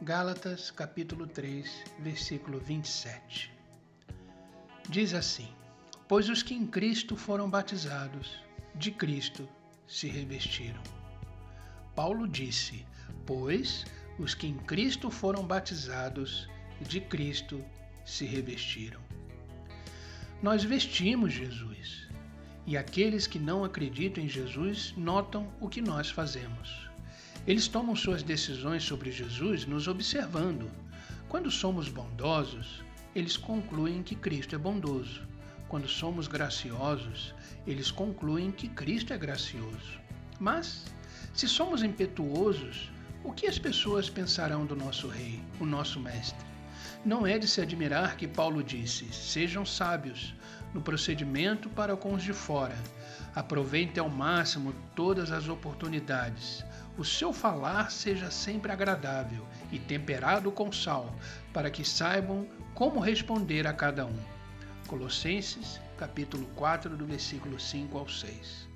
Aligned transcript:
Gálatas 0.00 0.70
capítulo 0.70 1.26
3, 1.26 1.82
versículo 1.98 2.60
27. 2.60 3.52
Diz 4.88 5.12
assim: 5.12 5.48
Pois 6.06 6.28
os 6.28 6.40
que 6.40 6.54
em 6.54 6.64
Cristo 6.68 7.16
foram 7.16 7.50
batizados, 7.50 8.38
de 8.76 8.92
Cristo 8.92 9.48
se 9.88 10.06
revestiram. 10.06 10.80
Paulo 11.96 12.28
disse: 12.28 12.86
Pois 13.26 13.84
os 14.20 14.34
que 14.34 14.46
em 14.46 14.54
Cristo 14.54 15.10
foram 15.10 15.44
batizados, 15.44 16.48
de 16.80 17.00
Cristo 17.00 17.64
se 18.04 18.24
revestiram. 18.24 19.00
Nós 20.40 20.62
vestimos 20.62 21.32
Jesus, 21.32 22.06
e 22.64 22.76
aqueles 22.76 23.26
que 23.26 23.40
não 23.40 23.64
acreditam 23.64 24.22
em 24.22 24.28
Jesus 24.28 24.94
notam 24.96 25.52
o 25.60 25.68
que 25.68 25.82
nós 25.82 26.08
fazemos. 26.08 26.88
Eles 27.48 27.66
tomam 27.66 27.96
suas 27.96 28.22
decisões 28.22 28.84
sobre 28.84 29.10
Jesus 29.10 29.64
nos 29.64 29.88
observando. 29.88 30.70
Quando 31.30 31.50
somos 31.50 31.88
bondosos, 31.88 32.84
eles 33.14 33.38
concluem 33.38 34.02
que 34.02 34.14
Cristo 34.14 34.54
é 34.54 34.58
bondoso. 34.58 35.26
Quando 35.66 35.88
somos 35.88 36.28
graciosos, 36.28 37.34
eles 37.66 37.90
concluem 37.90 38.52
que 38.52 38.68
Cristo 38.68 39.14
é 39.14 39.16
gracioso. 39.16 39.98
Mas, 40.38 40.94
se 41.32 41.48
somos 41.48 41.82
impetuosos, 41.82 42.90
o 43.24 43.32
que 43.32 43.46
as 43.46 43.58
pessoas 43.58 44.10
pensarão 44.10 44.66
do 44.66 44.76
nosso 44.76 45.08
Rei, 45.08 45.40
o 45.58 45.64
nosso 45.64 45.98
Mestre? 45.98 46.46
Não 47.04 47.26
é 47.26 47.38
de 47.38 47.48
se 47.48 47.60
admirar 47.60 48.16
que 48.16 48.26
Paulo 48.26 48.62
disse: 48.62 49.12
sejam 49.12 49.64
sábios 49.64 50.34
no 50.72 50.80
procedimento 50.80 51.68
para 51.70 51.96
com 51.96 52.14
os 52.14 52.22
de 52.22 52.32
fora. 52.32 52.76
Aproveitem 53.34 54.02
ao 54.02 54.08
máximo 54.08 54.74
todas 54.94 55.30
as 55.30 55.48
oportunidades 55.48 56.64
o 56.98 57.04
seu 57.04 57.32
falar 57.32 57.92
seja 57.92 58.28
sempre 58.28 58.72
agradável 58.72 59.46
e 59.70 59.78
temperado 59.78 60.50
com 60.50 60.72
sal, 60.72 61.14
para 61.52 61.70
que 61.70 61.84
saibam 61.84 62.44
como 62.74 62.98
responder 62.98 63.68
a 63.68 63.72
cada 63.72 64.04
um. 64.04 64.18
Colossenses, 64.88 65.80
capítulo 65.96 66.44
4, 66.56 66.96
do 66.96 67.06
versículo 67.06 67.60
5 67.60 67.96
ao 67.96 68.08
6. 68.08 68.68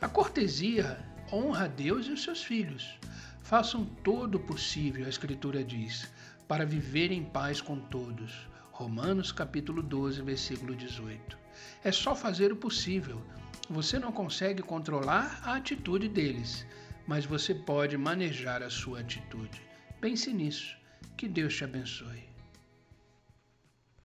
A 0.00 0.08
cortesia 0.08 0.96
honra 1.32 1.64
a 1.64 1.66
Deus 1.66 2.06
e 2.06 2.12
os 2.12 2.22
seus 2.22 2.40
filhos. 2.40 3.00
Façam 3.42 3.84
todo 4.04 4.36
o 4.36 4.40
possível, 4.40 5.04
a 5.04 5.08
Escritura 5.08 5.64
diz, 5.64 6.08
para 6.48 6.64
viver 6.64 7.10
em 7.10 7.24
paz 7.24 7.60
com 7.60 7.78
todos. 7.78 8.48
Romanos 8.72 9.32
capítulo 9.32 9.82
12, 9.82 10.22
versículo 10.22 10.74
18. 10.74 11.38
É 11.82 11.90
só 11.90 12.14
fazer 12.14 12.52
o 12.52 12.56
possível. 12.56 13.22
Você 13.68 13.98
não 13.98 14.12
consegue 14.12 14.62
controlar 14.62 15.40
a 15.42 15.56
atitude 15.56 16.08
deles, 16.08 16.66
mas 17.06 17.24
você 17.24 17.54
pode 17.54 17.96
manejar 17.96 18.62
a 18.62 18.70
sua 18.70 19.00
atitude. 19.00 19.60
Pense 20.00 20.32
nisso. 20.32 20.76
Que 21.16 21.26
Deus 21.26 21.56
te 21.56 21.64
abençoe. 21.64 22.35